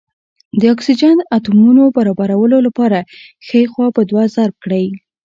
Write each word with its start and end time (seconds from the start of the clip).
د 0.59 0.61
اکسیجن 0.73 1.17
اتومونو 1.37 1.83
برابرولو 1.97 2.57
لپاره 2.67 2.99
ښۍ 3.47 3.63
خوا 3.71 3.87
په 3.95 4.01
دوه 4.09 4.23
ضرب 4.35 4.55
کړئ. 4.63 4.85